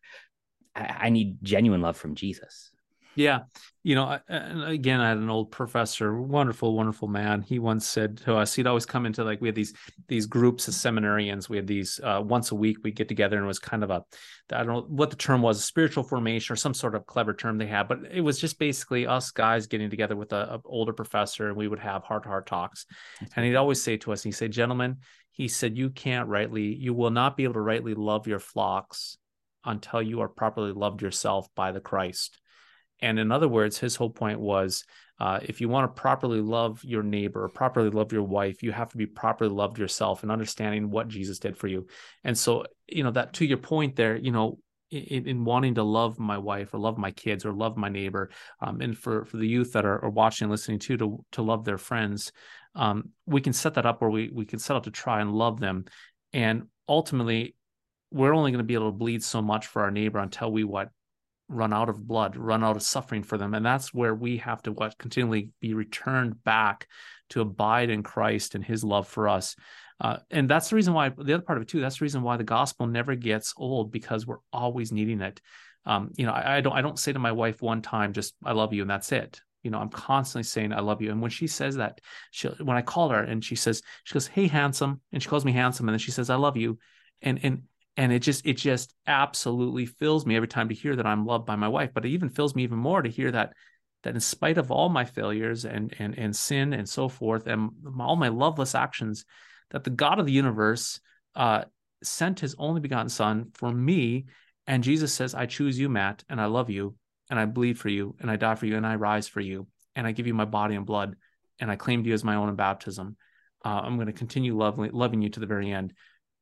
I, 0.76 0.96
I 1.02 1.10
need 1.10 1.38
genuine 1.44 1.82
love 1.82 1.98
from 1.98 2.16
jesus 2.16 2.73
yeah. 3.16 3.42
You 3.86 3.96
know, 3.96 4.18
and 4.30 4.64
again, 4.64 5.02
I 5.02 5.10
had 5.10 5.18
an 5.18 5.30
old 5.30 5.52
professor, 5.52 6.18
wonderful, 6.22 6.74
wonderful 6.74 7.10
man. 7.10 7.42
He 7.42 7.60
once 7.60 7.86
said 7.86 8.16
to 8.20 8.36
us, 8.38 8.54
he'd 8.54 8.66
always 8.66 8.86
come 8.86 9.06
into 9.06 9.26
like, 9.26 9.42
we 9.42 9.50
had 9.50 9.56
these, 9.56 9.74
these 10.08 10.26
groups 10.26 10.70
of 10.70 10.74
seminarians. 10.74 11.50
We 11.50 11.58
had 11.58 11.68
these 11.68 12.00
uh, 12.02 12.22
once 12.24 12.52
a 12.52 12.56
week, 12.56 12.78
we 12.84 12.92
get 12.92 13.10
together 13.10 13.36
and 13.36 13.44
it 13.44 13.48
was 13.48 13.60
kind 13.60 13.84
of 13.84 13.90
a, 13.90 14.06
I 14.54 14.64
don't 14.64 14.68
know 14.68 14.86
what 14.88 15.10
the 15.10 15.18
term 15.18 15.42
was, 15.42 15.62
spiritual 15.66 16.04
formation 16.04 16.54
or 16.54 16.56
some 16.56 16.74
sort 16.74 16.96
of 16.96 17.06
clever 17.06 17.34
term 17.34 17.58
they 17.58 17.68
had, 17.68 17.90
but 17.90 18.00
it 18.10 18.22
was 18.22 18.40
just 18.40 18.58
basically 18.58 19.06
us 19.06 19.32
guys 19.32 19.68
getting 19.68 19.90
together 19.90 20.16
with 20.16 20.32
a, 20.32 20.56
a 20.56 20.62
older 20.64 20.94
professor 20.94 21.50
and 21.50 21.58
we 21.58 21.68
would 21.68 21.80
have 21.80 22.04
heart 22.04 22.24
to 22.24 22.30
heart 22.30 22.48
talks. 22.48 22.86
And 23.36 23.46
he'd 23.46 23.56
always 23.56 23.84
say 23.84 23.98
to 23.98 24.14
us, 24.14 24.24
he 24.24 24.32
said, 24.32 24.52
gentlemen, 24.52 25.00
he 25.32 25.50
said, 25.50 25.78
you 25.78 25.90
can't 25.90 26.30
rightly, 26.30 26.74
you 26.74 26.94
will 26.94 27.12
not 27.12 27.36
be 27.36 27.44
able 27.44 27.56
to 27.56 27.60
rightly 27.60 27.96
love 27.96 28.28
your 28.28 28.40
flocks 28.40 29.18
until 29.66 30.02
you 30.02 30.22
are 30.22 30.30
properly 30.30 30.72
loved 30.72 31.02
yourself 31.02 31.50
by 31.54 31.74
the 31.74 31.82
Christ. 31.82 32.40
And 33.02 33.20
in 33.20 33.32
other 33.32 33.48
words, 33.48 33.78
his 33.78 33.96
whole 33.96 34.10
point 34.10 34.40
was 34.40 34.86
uh, 35.20 35.40
if 35.44 35.62
you 35.62 35.70
want 35.70 35.94
to 35.94 36.02
properly 36.02 36.42
love 36.42 36.84
your 36.84 37.04
neighbor, 37.04 37.48
properly 37.50 37.90
love 37.90 38.12
your 38.12 38.24
wife, 38.24 38.64
you 38.64 38.72
have 38.72 38.90
to 38.90 38.98
be 38.98 39.06
properly 39.06 39.52
loved 39.52 39.78
yourself 39.78 40.24
and 40.24 40.32
understanding 40.32 40.90
what 40.90 41.08
Jesus 41.08 41.40
did 41.40 41.56
for 41.56 41.68
you. 41.68 41.88
And 42.24 42.38
so, 42.38 42.66
you 42.88 43.04
know, 43.04 43.12
that 43.12 43.34
to 43.34 43.46
your 43.46 43.58
point 43.58 43.96
there, 43.96 44.18
you 44.18 44.32
know, 44.32 44.60
in, 44.92 45.28
in, 45.28 45.46
wanting 45.46 45.76
to 45.76 45.84
love 45.84 46.20
my 46.20 46.38
wife 46.38 46.74
or 46.74 46.80
love 46.80 46.98
my 46.98 47.12
kids 47.12 47.46
or 47.46 47.52
love 47.52 47.78
my 47.78 47.90
neighbor, 47.90 48.30
um, 48.62 48.80
and 48.82 48.98
for 48.98 49.26
for 49.26 49.38
the 49.38 49.48
youth 49.48 49.74
that 49.74 49.86
are, 49.86 50.04
are, 50.04 50.10
watching 50.10 50.46
and 50.46 50.52
listening 50.52 50.78
too, 50.78 50.98
to 50.98 51.26
to 51.32 51.42
love 51.42 51.66
their 51.66 51.80
friends, 51.80 52.32
um, 52.76 53.10
we 53.26 53.42
can 53.42 53.54
set 53.54 53.74
that 53.74 53.88
up 53.88 54.02
where 54.02 54.10
we 54.10 54.30
we 54.32 54.46
can 54.46 54.60
set 54.60 54.76
out 54.76 54.84
to 54.84 54.92
try 54.92 55.22
and 55.22 55.32
love 55.32 55.60
them, 55.60 55.86
and 56.32 56.68
ultimately, 56.88 57.56
we're 58.12 58.36
only 58.36 58.52
going 58.52 58.60
to 58.60 58.68
be 58.68 58.76
able 58.76 58.92
to 58.92 58.98
bleed 58.98 59.24
so 59.24 59.42
much 59.42 59.68
for 59.68 59.82
our 59.82 59.92
neighbor 59.92 60.20
until 60.20 60.52
we 60.52 60.64
what 60.64 60.90
run 61.54 61.74
out 61.74 61.90
of 61.90 62.06
blood, 62.08 62.36
run 62.36 62.64
out 62.64 62.76
of 62.76 62.84
suffering 62.84 63.24
for 63.24 63.38
them. 63.38 63.54
And 63.54 63.66
that's 63.66 63.94
where 63.94 64.16
we 64.16 64.38
have 64.38 64.62
to 64.64 64.72
what 64.72 64.98
continually 64.98 65.50
be 65.60 65.74
returned 65.74 66.44
back 66.44 66.88
to 67.30 67.42
abide 67.42 67.90
in 67.90 68.04
Christ 68.04 68.56
and 68.56 68.64
his 68.64 68.84
love 68.84 69.08
for 69.08 69.28
us. 69.28 69.56
Uh, 70.00 70.18
and 70.32 70.50
that's 70.50 70.70
the 70.70 70.76
reason 70.76 70.94
why 70.94 71.10
the 71.10 71.34
other 71.34 71.44
part 71.44 71.58
of 71.58 71.64
it 71.64 71.68
too, 71.68 71.80
that's 71.80 72.00
the 72.00 72.06
reason 72.06 72.22
why 72.22 72.38
the 72.38 72.44
gospel 72.44 72.88
never 72.88 73.16
gets 73.16 73.54
old 73.58 73.92
because 73.92 74.28
we're 74.28 74.38
always 74.52 74.92
needing 74.92 75.22
it. 75.22 75.40
Um, 75.86 76.12
you 76.16 76.26
know, 76.26 76.32
I, 76.32 76.58
I 76.58 76.62
don't 76.62 76.74
I 76.74 76.82
don't 76.82 77.00
say 77.00 77.14
to 77.14 77.20
my 77.20 77.32
wife 77.32 77.62
one 77.62 77.82
time 77.82 78.14
just 78.14 78.34
I 78.44 78.54
love 78.54 78.74
you 78.74 78.82
and 78.82 78.90
that's 78.90 79.12
it. 79.12 79.42
You 79.64 79.72
know, 79.72 79.80
I'm 79.80 79.90
constantly 79.90 80.44
saying 80.44 80.74
I 80.74 80.82
love 80.82 81.02
you. 81.02 81.12
And 81.12 81.22
when 81.22 81.32
she 81.32 81.48
says 81.48 81.78
that, 81.78 82.02
she 82.32 82.48
when 82.48 82.78
I 82.78 82.82
call 82.82 83.10
her 83.10 83.22
and 83.22 83.44
she 83.44 83.56
says, 83.56 83.82
she 84.04 84.14
goes, 84.14 84.28
Hey 84.28 84.48
handsome, 84.48 85.02
and 85.12 85.24
she 85.24 85.30
calls 85.30 85.46
me 85.46 85.54
handsome, 85.54 85.88
and 85.88 85.94
then 85.94 86.00
she 86.00 86.12
says, 86.12 86.30
I 86.30 86.36
love 86.36 86.58
you. 86.58 86.78
And 87.22 87.40
and 87.44 87.64
and 87.98 88.12
it 88.12 88.20
just 88.20 88.46
it 88.46 88.58
just 88.58 88.94
absolutely 89.08 89.86
fills 89.86 90.26
me 90.26 90.36
every 90.36 90.48
time 90.48 90.70
to 90.70 90.76
hear 90.76 90.96
that 90.96 91.06
I'm 91.06 91.26
loved 91.26 91.46
by 91.46 91.56
my 91.56 91.68
wife 91.68 91.92
but 91.94 92.06
it 92.06 92.10
even 92.10 92.30
fills 92.30 92.56
me 92.56 92.64
even 92.64 92.78
more 92.78 93.02
to 93.02 93.10
hear 93.10 93.32
that 93.32 93.54
that 94.04 94.16
in 94.16 94.20
spite 94.20 94.58
of 94.58 94.72
all 94.72 94.90
my 94.90 95.06
failures 95.06 95.66
and 95.66 95.94
and 96.00 96.18
and 96.18 96.36
sin 96.36 96.74
and 96.74 96.88
so 96.88 97.10
forth 97.10 97.48
and 97.48 97.70
all 98.00 98.16
my 98.16 98.30
loveless 98.30 98.76
actions 98.76 99.26
that 99.72 99.84
the 99.84 99.90
God 99.90 100.20
of 100.20 100.26
the 100.26 100.32
universe 100.32 101.00
uh, 101.36 101.64
sent 102.04 102.40
his 102.40 102.56
only 102.58 102.80
begotten 102.80 103.10
son 103.10 103.50
for 103.56 103.72
me. 103.72 104.26
And 104.68 104.84
Jesus 104.84 105.14
says 105.14 105.36
I 105.36 105.46
choose 105.46 105.78
you 105.78 105.90
Matt 105.90 106.24
and 106.30 106.40
I 106.40 106.46
love 106.46 106.70
you 106.70 106.96
and 107.30 107.40
I 107.40 107.46
bleed 107.46 107.78
for 107.80 107.90
you 107.90 108.16
and 108.20 108.30
I 108.32 108.36
die 108.38 108.56
for 108.56 108.66
you 108.66 108.78
and 108.78 108.86
I 108.86 108.96
rise 108.96 109.28
for 109.28 109.42
you 109.42 109.68
and 109.96 110.08
I 110.08 110.12
give 110.12 110.28
you 110.28 110.34
my 110.34 110.46
body 110.46 110.76
and 110.76 110.86
blood 110.86 111.16
and 111.60 111.70
I 111.70 111.76
claimed 111.76 112.06
you 112.06 112.14
as 112.14 112.24
my 112.24 112.36
own 112.36 112.50
in 112.50 112.56
baptism. 112.56 113.18
Uh, 113.66 113.82
I'm 113.84 113.96
going 113.96 114.08
to 114.08 114.14
continue 114.14 114.56
loving 114.56 114.92
loving 114.92 115.22
you 115.22 115.30
to 115.30 115.40
the 115.40 115.46
very 115.46 115.72
end 115.72 115.94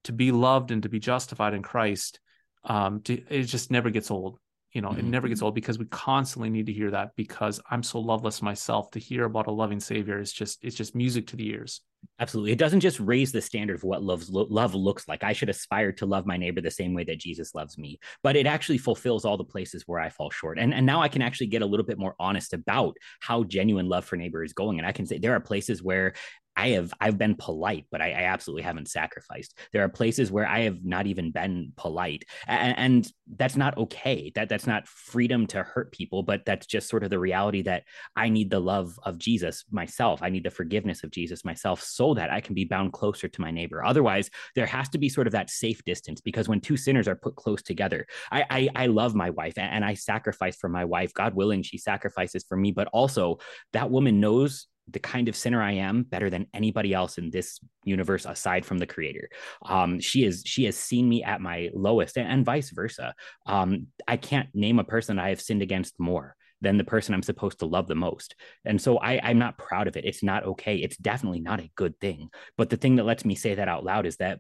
to 0.05 0.11
be 0.11 0.31
loved 0.31 0.71
and 0.71 0.83
to 0.83 0.89
be 0.89 0.99
justified 0.99 1.53
in 1.53 1.61
Christ, 1.61 2.19
um, 2.63 3.01
to, 3.01 3.13
it 3.29 3.43
just 3.43 3.71
never 3.71 3.89
gets 3.89 4.11
old. 4.11 4.39
You 4.71 4.81
know, 4.81 4.89
mm-hmm. 4.89 4.99
it 4.99 5.05
never 5.05 5.27
gets 5.27 5.41
old 5.41 5.55
because 5.55 5.77
we 5.77 5.85
constantly 5.85 6.49
need 6.49 6.67
to 6.67 6.73
hear 6.73 6.91
that 6.91 7.11
because 7.17 7.59
I'm 7.69 7.83
so 7.83 7.99
loveless 7.99 8.41
myself. 8.41 8.91
To 8.91 8.99
hear 8.99 9.25
about 9.25 9.47
a 9.47 9.51
loving 9.51 9.81
Savior 9.81 10.19
is 10.19 10.31
just 10.31 10.63
it's 10.63 10.77
just 10.77 10.95
music 10.95 11.27
to 11.27 11.35
the 11.35 11.49
ears. 11.49 11.81
Absolutely. 12.19 12.51
It 12.51 12.59
doesn't 12.59 12.79
just 12.81 12.99
raise 12.99 13.31
the 13.31 13.41
standard 13.41 13.75
of 13.75 13.83
what 13.83 14.03
love, 14.03 14.27
love 14.29 14.75
looks 14.75 15.07
like. 15.07 15.23
I 15.23 15.33
should 15.33 15.49
aspire 15.49 15.91
to 15.93 16.05
love 16.05 16.25
my 16.25 16.37
neighbor 16.37 16.61
the 16.61 16.71
same 16.71 16.93
way 16.93 17.03
that 17.03 17.19
Jesus 17.19 17.55
loves 17.55 17.77
me, 17.77 17.99
but 18.23 18.35
it 18.35 18.45
actually 18.45 18.77
fulfills 18.77 19.25
all 19.25 19.37
the 19.37 19.43
places 19.43 19.83
where 19.85 19.99
I 19.99 20.09
fall 20.09 20.29
short. 20.29 20.59
And, 20.59 20.73
and 20.73 20.85
now 20.85 21.01
I 21.01 21.07
can 21.07 21.21
actually 21.21 21.47
get 21.47 21.61
a 21.61 21.65
little 21.65 21.85
bit 21.85 21.97
more 21.99 22.15
honest 22.19 22.53
about 22.53 22.95
how 23.19 23.43
genuine 23.43 23.87
love 23.87 24.05
for 24.05 24.15
neighbor 24.15 24.43
is 24.43 24.53
going. 24.53 24.79
And 24.79 24.87
I 24.87 24.91
can 24.91 25.05
say 25.05 25.17
there 25.17 25.35
are 25.35 25.39
places 25.39 25.81
where 25.81 26.13
I 26.61 26.69
have 26.69 26.93
I've 27.01 27.17
been 27.17 27.33
polite, 27.33 27.87
but 27.89 28.01
I, 28.01 28.11
I, 28.11 28.23
absolutely 28.25 28.61
haven't 28.61 28.87
sacrificed. 28.87 29.57
There 29.73 29.83
are 29.83 29.89
places 29.89 30.31
where 30.31 30.47
I 30.47 30.59
have 30.61 30.85
not 30.85 31.07
even 31.07 31.31
been 31.31 31.73
polite, 31.75 32.23
and, 32.47 32.77
and, 32.77 33.11
that's 33.37 33.55
not 33.55 33.77
okay. 33.77 34.29
That 34.35 34.49
that's 34.49 34.67
not 34.67 34.87
freedom 34.87 35.47
to 35.47 35.63
hurt 35.63 35.93
people, 35.93 36.21
but 36.21 36.45
that's 36.45 36.67
just 36.67 36.89
sort 36.89 37.05
of 37.05 37.09
the 37.09 37.17
reality 37.17 37.61
that 37.61 37.83
I 38.13 38.27
need 38.27 38.49
the 38.49 38.59
love 38.59 38.99
of 39.03 39.17
Jesus 39.17 39.63
myself. 39.71 40.21
I 40.21 40.29
need 40.29 40.43
the 40.43 40.51
forgiveness 40.51 41.05
of 41.05 41.11
Jesus 41.11 41.45
myself, 41.45 41.81
so 41.81 42.13
that 42.13 42.29
I 42.29 42.41
can 42.41 42.53
be 42.55 42.65
bound 42.65 42.91
closer 42.91 43.29
to 43.29 43.41
my 43.41 43.49
neighbor. 43.49 43.83
Otherwise, 43.85 44.29
there 44.53 44.65
has 44.65 44.89
to 44.89 44.97
be 44.97 45.07
sort 45.07 45.27
of 45.27 45.33
that 45.33 45.49
safe 45.49 45.81
distance 45.85 46.19
because 46.19 46.49
when 46.49 46.59
two 46.59 46.75
sinners 46.75 47.07
are 47.07 47.15
put 47.15 47.37
close 47.37 47.61
together, 47.61 48.05
I 48.31 48.43
I, 48.49 48.69
I 48.83 48.85
love 48.87 49.15
my 49.15 49.29
wife 49.29 49.57
and, 49.57 49.71
and 49.71 49.85
I 49.85 49.93
sacrifice 49.93 50.57
for 50.57 50.69
my 50.69 50.83
wife. 50.83 51.13
God 51.13 51.33
willing, 51.33 51.63
she 51.63 51.77
sacrifices 51.77 52.43
for 52.43 52.57
me, 52.57 52.71
but 52.71 52.89
also 52.91 53.39
that 53.71 53.89
woman 53.89 54.19
knows 54.19 54.67
the 54.87 54.99
kind 54.99 55.27
of 55.27 55.35
sinner 55.35 55.61
I 55.61 55.73
am 55.73 56.03
better 56.03 56.29
than 56.29 56.47
anybody 56.53 56.93
else 56.93 57.17
in 57.17 57.29
this 57.29 57.59
universe 57.83 58.25
aside 58.25 58.65
from 58.65 58.77
the 58.77 58.87
creator. 58.87 59.29
Um, 59.65 59.99
she 59.99 60.25
is 60.25 60.43
she 60.45 60.65
has 60.65 60.75
seen 60.75 61.07
me 61.07 61.23
at 61.23 61.41
my 61.41 61.69
lowest 61.73 62.17
and, 62.17 62.27
and 62.27 62.45
vice 62.45 62.71
versa. 62.71 63.13
Um, 63.45 63.87
I 64.07 64.17
can't 64.17 64.49
name 64.53 64.79
a 64.79 64.83
person 64.83 65.19
I 65.19 65.29
have 65.29 65.41
sinned 65.41 65.61
against 65.61 65.99
more 65.99 66.35
than 66.61 66.77
the 66.77 66.83
person 66.83 67.13
I'm 67.13 67.23
supposed 67.23 67.59
to 67.59 67.65
love 67.65 67.87
the 67.87 67.95
most. 67.95 68.35
And 68.65 68.79
so 68.79 68.97
I, 68.99 69.19
I'm 69.23 69.39
not 69.39 69.57
proud 69.57 69.87
of 69.87 69.97
it. 69.97 70.05
It's 70.05 70.23
not 70.23 70.45
okay. 70.45 70.77
It's 70.77 70.97
definitely 70.97 71.41
not 71.41 71.59
a 71.59 71.71
good 71.75 71.99
thing. 71.99 72.29
But 72.55 72.69
the 72.69 72.77
thing 72.77 72.97
that 72.97 73.05
lets 73.05 73.25
me 73.25 73.35
say 73.35 73.55
that 73.55 73.67
out 73.67 73.83
loud 73.83 74.05
is 74.05 74.17
that 74.17 74.39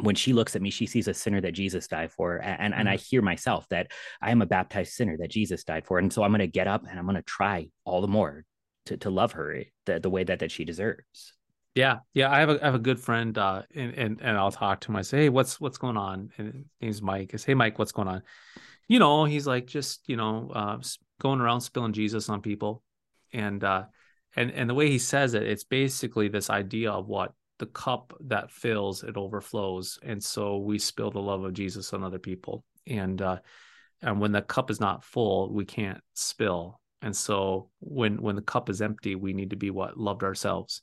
when 0.00 0.16
she 0.16 0.32
looks 0.32 0.56
at 0.56 0.62
me, 0.62 0.70
she 0.70 0.86
sees 0.86 1.06
a 1.06 1.14
sinner 1.14 1.40
that 1.40 1.52
Jesus 1.52 1.86
died 1.86 2.10
for. 2.10 2.38
And, 2.38 2.60
and, 2.60 2.74
and 2.74 2.88
I 2.88 2.96
mm. 2.96 3.08
hear 3.08 3.22
myself 3.22 3.68
that 3.68 3.92
I 4.20 4.32
am 4.32 4.42
a 4.42 4.46
baptized 4.46 4.92
sinner 4.92 5.16
that 5.18 5.30
Jesus 5.30 5.62
died 5.62 5.86
for. 5.86 5.98
And 5.98 6.12
so 6.12 6.24
I'm 6.24 6.32
going 6.32 6.40
to 6.40 6.48
get 6.48 6.66
up 6.66 6.84
and 6.88 6.98
I'm 6.98 7.06
going 7.06 7.16
to 7.16 7.22
try 7.22 7.68
all 7.84 8.00
the 8.00 8.08
more 8.08 8.44
to, 8.86 8.96
to 8.98 9.10
love 9.10 9.32
her 9.32 9.62
the, 9.86 10.00
the 10.00 10.10
way 10.10 10.24
that, 10.24 10.40
that 10.40 10.50
she 10.50 10.64
deserves. 10.64 11.32
Yeah. 11.74 11.98
Yeah. 12.12 12.30
I 12.30 12.40
have 12.40 12.50
a, 12.50 12.62
I 12.62 12.66
have 12.66 12.74
a 12.74 12.80
good 12.80 13.00
friend, 13.00 13.36
uh, 13.36 13.62
and, 13.74 13.94
and, 13.94 14.20
and 14.20 14.36
I'll 14.36 14.52
talk 14.52 14.80
to 14.82 14.92
him. 14.92 14.96
I 14.96 15.02
say, 15.02 15.22
Hey, 15.22 15.28
what's, 15.28 15.60
what's 15.60 15.78
going 15.78 15.96
on? 15.96 16.30
And 16.38 16.46
his 16.46 16.64
name's 16.80 17.02
Mike. 17.02 17.30
I 17.34 17.36
say, 17.36 17.46
Hey, 17.46 17.54
Mike, 17.54 17.78
what's 17.78 17.92
going 17.92 18.08
on? 18.08 18.22
You 18.86 18.98
know, 18.98 19.24
he's 19.24 19.46
like, 19.46 19.66
just, 19.66 20.08
you 20.08 20.16
know, 20.16 20.50
uh, 20.54 20.78
going 21.20 21.40
around 21.40 21.62
spilling 21.62 21.92
Jesus 21.92 22.28
on 22.28 22.42
people. 22.42 22.82
And, 23.32 23.64
uh, 23.64 23.84
and, 24.36 24.50
and 24.52 24.68
the 24.68 24.74
way 24.74 24.88
he 24.88 24.98
says 24.98 25.34
it, 25.34 25.42
it's 25.42 25.64
basically 25.64 26.28
this 26.28 26.50
idea 26.50 26.92
of 26.92 27.08
what 27.08 27.32
the 27.58 27.66
cup 27.66 28.12
that 28.20 28.50
fills 28.50 29.04
it 29.04 29.16
overflows 29.16 29.98
and 30.02 30.22
so 30.22 30.58
we 30.58 30.78
spill 30.78 31.10
the 31.10 31.20
love 31.20 31.44
of 31.44 31.52
jesus 31.52 31.92
on 31.92 32.02
other 32.02 32.18
people 32.18 32.64
and 32.86 33.22
uh 33.22 33.38
and 34.02 34.20
when 34.20 34.32
the 34.32 34.42
cup 34.42 34.70
is 34.70 34.80
not 34.80 35.04
full 35.04 35.52
we 35.52 35.64
can't 35.64 36.00
spill 36.14 36.80
and 37.04 37.14
so 37.14 37.68
when 37.80 38.20
when 38.22 38.34
the 38.34 38.42
cup 38.42 38.70
is 38.70 38.80
empty 38.80 39.14
we 39.14 39.34
need 39.34 39.50
to 39.50 39.56
be 39.56 39.70
what? 39.70 39.98
Loved 39.98 40.24
ourselves. 40.24 40.82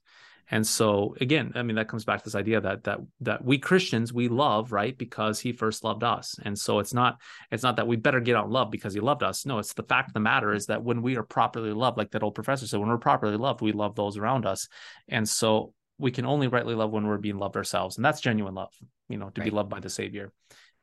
And 0.53 0.67
so 0.67 1.15
again 1.19 1.53
i 1.55 1.63
mean 1.63 1.77
that 1.77 1.87
comes 1.87 2.05
back 2.05 2.19
to 2.19 2.25
this 2.25 2.35
idea 2.35 2.59
that 2.61 2.83
that 2.83 2.99
that 3.21 3.43
we 3.43 3.57
christians 3.57 4.13
we 4.13 4.27
love 4.27 4.71
right? 4.71 4.95
Because 4.97 5.39
he 5.39 5.51
first 5.51 5.83
loved 5.83 6.03
us. 6.03 6.35
And 6.43 6.57
so 6.57 6.79
it's 6.79 6.93
not 6.93 7.19
it's 7.51 7.63
not 7.63 7.77
that 7.77 7.87
we 7.87 7.95
better 7.95 8.19
get 8.19 8.35
out 8.35 8.51
love 8.51 8.69
because 8.69 8.93
he 8.93 8.99
loved 8.99 9.23
us. 9.23 9.45
No 9.45 9.57
it's 9.59 9.73
the 9.73 9.83
fact 9.83 10.09
of 10.09 10.13
the 10.13 10.19
matter 10.19 10.53
is 10.53 10.67
that 10.67 10.83
when 10.83 11.01
we 11.01 11.15
are 11.17 11.23
properly 11.23 11.71
loved 11.71 11.97
like 11.97 12.11
that 12.11 12.23
old 12.23 12.35
professor 12.35 12.67
said 12.67 12.79
when 12.79 12.89
we're 12.89 12.97
properly 12.97 13.37
loved 13.37 13.61
we 13.61 13.71
love 13.71 13.95
those 13.95 14.17
around 14.17 14.45
us. 14.45 14.67
And 15.07 15.27
so 15.27 15.73
we 15.97 16.11
can 16.11 16.25
only 16.25 16.47
rightly 16.47 16.75
love 16.75 16.91
when 16.91 17.07
we're 17.07 17.17
being 17.17 17.37
loved 17.37 17.57
ourselves. 17.57 17.95
And 17.97 18.05
that's 18.05 18.21
genuine 18.21 18.53
love 18.53 18.73
you 19.09 19.17
know 19.17 19.29
to 19.29 19.41
right. 19.41 19.49
be 19.49 19.55
loved 19.55 19.69
by 19.69 19.79
the 19.79 19.89
savior 19.89 20.31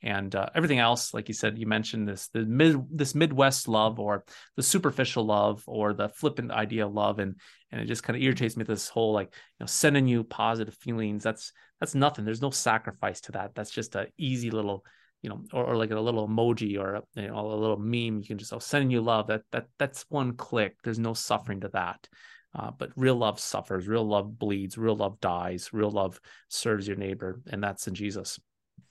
and 0.03 0.35
uh, 0.35 0.49
everything 0.55 0.79
else 0.79 1.13
like 1.13 1.29
you 1.29 1.35
said 1.35 1.59
you 1.59 1.67
mentioned 1.67 2.07
this 2.07 2.29
the 2.29 2.45
mid 2.45 2.81
this 2.91 3.15
midwest 3.15 3.67
love 3.67 3.99
or 3.99 4.25
the 4.57 4.63
superficial 4.63 5.25
love 5.25 5.63
or 5.67 5.93
the 5.93 6.09
flippant 6.09 6.51
idea 6.51 6.87
of 6.87 6.93
love. 6.93 7.19
And 7.19 7.37
and 7.71 7.81
it 7.81 7.87
just 7.87 8.03
kind 8.03 8.17
of 8.17 8.23
irritates 8.23 8.57
me 8.57 8.65
this 8.65 8.89
whole 8.89 9.13
like 9.13 9.29
you 9.35 9.65
know 9.65 9.67
sending 9.67 10.07
you 10.07 10.25
positive 10.25 10.75
feelings. 10.75 11.23
That's 11.23 11.53
that's 11.81 11.95
nothing. 11.95 12.25
There's 12.25 12.43
no 12.43 12.51
sacrifice 12.51 13.21
to 13.23 13.33
that. 13.33 13.55
That's 13.55 13.71
just 13.71 13.97
a 13.97 14.09
easy 14.17 14.51
little 14.51 14.85
you 15.23 15.31
know 15.31 15.43
or, 15.53 15.65
or 15.65 15.77
like 15.77 15.91
a 15.91 16.01
little 16.01 16.29
emoji 16.29 16.79
or 16.79 16.97
a, 16.97 17.03
you 17.15 17.29
know, 17.29 17.39
a 17.39 17.55
little 17.55 17.79
meme. 17.79 18.21
You 18.21 18.25
can 18.27 18.39
just 18.39 18.53
oh 18.53 18.59
sending 18.59 18.91
you 18.91 19.01
love. 19.01 19.27
That 19.27 19.43
that 19.53 19.67
that's 19.79 20.05
one 20.09 20.37
click. 20.37 20.77
There's 20.85 20.99
no 20.99 21.15
suffering 21.15 21.61
to 21.61 21.69
that. 21.69 22.09
Uh, 22.59 22.71
but 22.71 22.91
real 22.97 23.15
love 23.15 23.39
suffers. 23.39 23.87
Real 23.87 24.09
love 24.09 24.39
bleeds. 24.39 24.79
Real 24.79 24.97
love 24.97 25.21
dies. 25.21 25.71
Real 25.73 25.91
love 25.91 26.19
serves 26.49 26.89
your 26.89 26.97
neighbor. 26.97 27.41
And 27.51 27.63
that's 27.63 27.87
in 27.87 27.95
jesus 27.95 28.41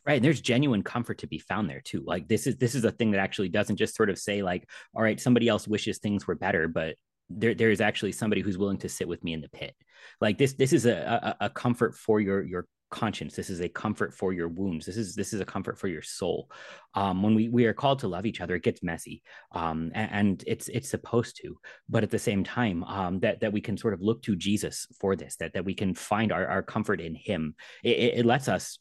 right 0.08 0.16
and 0.16 0.26
there's 0.26 0.42
genuine 0.42 0.82
comfort 0.82 1.20
to 1.20 1.28
be 1.28 1.40
found 1.40 1.70
there 1.70 1.82
too 1.82 2.04
like 2.08 2.28
this 2.28 2.48
is 2.48 2.56
this 2.58 2.74
is 2.74 2.86
a 2.86 2.92
thing 2.92 3.12
that 3.12 3.20
actually 3.20 3.50
doesn't 3.50 3.76
just 3.76 3.96
sort 3.96 4.10
of 4.10 4.18
say 4.18 4.42
like 4.42 4.68
all 4.96 5.04
right 5.04 5.20
somebody 5.20 5.48
else 5.48 5.68
wishes 5.68 6.00
things 6.00 6.26
were 6.26 6.36
better 6.36 6.68
but 6.68 6.96
there 7.30 7.54
there 7.54 7.72
is 7.72 7.82
actually 7.82 8.12
somebody 8.12 8.42
who's 8.42 8.58
willing 8.58 8.78
to 8.78 8.90
sit 8.90 9.08
with 9.08 9.24
me 9.24 9.34
in 9.34 9.42
the 9.42 9.50
pit. 9.50 9.76
Like 10.22 10.38
this 10.38 10.54
this 10.54 10.74
is 10.74 10.86
a, 10.86 11.36
a, 11.40 11.46
a 11.46 11.50
comfort 11.50 11.96
for 11.96 12.20
your 12.20 12.44
your 12.44 12.68
conscience. 12.90 13.36
This 13.36 13.50
is 13.50 13.60
a 13.60 13.68
comfort 13.68 14.14
for 14.14 14.32
your 14.32 14.48
wounds. 14.48 14.86
This 14.86 14.96
is 14.96 15.14
this 15.14 15.34
is 15.34 15.42
a 15.42 15.46
comfort 15.46 15.78
for 15.78 15.88
your 15.88 16.02
soul. 16.02 16.50
Um, 16.94 17.22
when 17.22 17.36
we 17.36 17.50
we 17.50 17.66
are 17.66 17.74
called 17.74 18.00
to 18.00 18.08
love 18.08 18.26
each 18.26 18.40
other 18.40 18.56
it 18.56 18.64
gets 18.64 18.82
messy 18.82 19.22
um, 19.52 19.92
and, 19.94 20.12
and, 20.12 20.44
it's 20.48 20.68
it's 20.70 20.90
supposed 20.90 21.38
to 21.42 21.58
but 21.90 22.04
at 22.04 22.10
the 22.10 22.20
same 22.20 22.44
time 22.44 22.84
um, 22.86 23.20
that 23.20 23.42
that 23.42 23.52
we 23.52 23.62
can 23.62 23.78
sort 23.78 23.94
of 23.94 24.02
look 24.02 24.22
to 24.24 24.36
jesus 24.36 24.88
for 25.00 25.16
this 25.16 25.36
that 25.36 25.54
that 25.54 25.66
we 25.66 25.76
can 25.76 25.94
find 25.94 26.32
our, 26.32 26.48
our 26.48 26.64
comfort 26.64 27.02
in 27.02 27.14
him. 27.14 27.56
It, 27.84 28.20
it 28.20 28.26
lets 28.26 28.48
us 28.48 28.80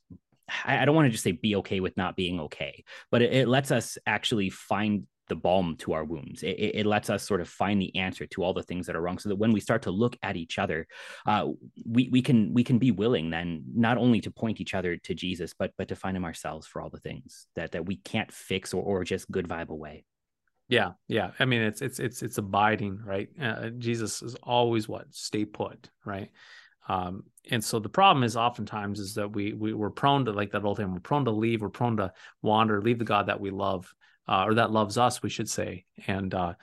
I 0.64 0.84
don't 0.84 0.94
want 0.94 1.06
to 1.06 1.10
just 1.10 1.24
say 1.24 1.32
be 1.32 1.56
okay 1.56 1.80
with 1.80 1.96
not 1.96 2.16
being 2.16 2.40
okay, 2.40 2.84
but 3.10 3.22
it, 3.22 3.32
it 3.32 3.48
lets 3.48 3.70
us 3.70 3.98
actually 4.06 4.50
find 4.50 5.06
the 5.28 5.36
balm 5.36 5.76
to 5.76 5.92
our 5.92 6.04
wounds. 6.04 6.42
It, 6.42 6.56
it, 6.74 6.86
lets 6.86 7.10
us 7.10 7.24
sort 7.24 7.40
of 7.40 7.48
find 7.48 7.80
the 7.80 7.96
answer 7.96 8.26
to 8.26 8.44
all 8.44 8.54
the 8.54 8.62
things 8.62 8.86
that 8.86 8.96
are 8.96 9.00
wrong, 9.00 9.18
so 9.18 9.28
that 9.28 9.36
when 9.36 9.52
we 9.52 9.60
start 9.60 9.82
to 9.82 9.90
look 9.90 10.16
at 10.22 10.36
each 10.36 10.58
other, 10.58 10.86
uh, 11.26 11.48
we 11.84 12.08
we 12.10 12.22
can 12.22 12.54
we 12.54 12.62
can 12.62 12.78
be 12.78 12.90
willing 12.90 13.30
then 13.30 13.64
not 13.74 13.98
only 13.98 14.20
to 14.20 14.30
point 14.30 14.60
each 14.60 14.74
other 14.74 14.96
to 14.96 15.14
Jesus, 15.14 15.52
but 15.52 15.72
but 15.76 15.88
to 15.88 15.96
find 15.96 16.16
Him 16.16 16.24
ourselves 16.24 16.66
for 16.66 16.80
all 16.80 16.90
the 16.90 17.00
things 17.00 17.46
that 17.56 17.72
that 17.72 17.86
we 17.86 17.96
can't 17.96 18.32
fix 18.32 18.72
or 18.72 18.82
or 18.82 19.04
just 19.04 19.30
good 19.30 19.48
vibe 19.48 19.68
away. 19.68 20.04
Yeah, 20.68 20.92
yeah. 21.08 21.30
I 21.38 21.44
mean, 21.44 21.62
it's 21.62 21.80
it's 21.82 21.98
it's 21.98 22.22
it's 22.22 22.38
abiding, 22.38 23.00
right? 23.04 23.28
Uh, 23.40 23.70
Jesus 23.70 24.22
is 24.22 24.34
always 24.42 24.88
what 24.88 25.12
stay 25.14 25.44
put, 25.44 25.90
right? 26.04 26.30
Um, 26.88 27.24
and 27.50 27.62
so 27.62 27.78
the 27.78 27.88
problem 27.88 28.24
is 28.24 28.36
oftentimes 28.36 28.98
is 28.98 29.14
that 29.14 29.32
we, 29.32 29.52
we 29.52 29.72
we're 29.72 29.90
prone 29.90 30.24
to 30.24 30.32
like 30.32 30.50
that 30.50 30.64
old 30.64 30.76
thing 30.76 30.92
we're 30.92 31.00
prone 31.00 31.24
to 31.24 31.30
leave 31.30 31.62
we're 31.62 31.68
prone 31.68 31.96
to 31.96 32.12
wander 32.42 32.80
leave 32.80 32.98
the 32.98 33.04
god 33.04 33.26
that 33.26 33.40
we 33.40 33.50
love 33.50 33.92
uh, 34.28 34.44
or 34.46 34.54
that 34.54 34.70
loves 34.70 34.98
us 34.98 35.22
we 35.22 35.30
should 35.30 35.48
say. 35.48 35.84
And 36.06 36.34
uh, 36.34 36.54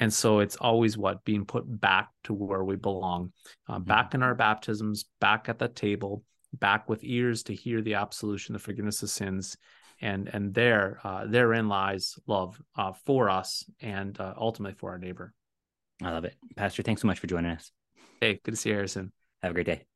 and 0.00 0.12
so 0.12 0.40
it's 0.40 0.56
always 0.56 0.98
what? 0.98 1.24
Being 1.24 1.44
put 1.44 1.64
back 1.80 2.08
to 2.24 2.34
where 2.34 2.64
we 2.64 2.76
belong 2.76 3.32
uh, 3.68 3.76
mm-hmm. 3.76 3.84
back 3.84 4.14
in 4.14 4.22
our 4.22 4.34
baptisms 4.34 5.06
back 5.20 5.48
at 5.48 5.58
the 5.58 5.68
table 5.68 6.24
back 6.52 6.88
with 6.88 7.02
ears 7.02 7.42
to 7.44 7.54
hear 7.54 7.82
the 7.82 7.94
absolution 7.94 8.52
the 8.52 8.58
forgiveness 8.58 9.02
of 9.02 9.10
sins. 9.10 9.56
And 10.00 10.28
and 10.32 10.52
there 10.52 11.00
uh, 11.04 11.26
therein 11.26 11.68
lies 11.68 12.18
love 12.26 12.60
uh, 12.76 12.92
for 13.04 13.30
us 13.30 13.64
and 13.80 14.18
uh, 14.18 14.34
ultimately 14.36 14.76
for 14.76 14.90
our 14.90 14.98
neighbor. 14.98 15.32
I 16.02 16.10
love 16.10 16.24
it. 16.24 16.34
Pastor 16.56 16.82
thanks 16.82 17.02
so 17.02 17.06
much 17.06 17.20
for 17.20 17.28
joining 17.28 17.52
us. 17.52 17.70
Hey 18.20 18.40
good 18.42 18.52
to 18.52 18.56
see 18.56 18.70
you 18.70 18.74
harrison. 18.74 19.12
Have 19.42 19.52
a 19.52 19.54
great 19.54 19.66
day. 19.66 19.93